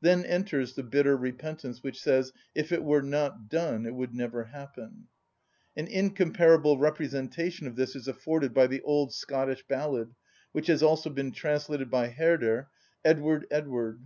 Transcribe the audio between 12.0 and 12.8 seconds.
Herder,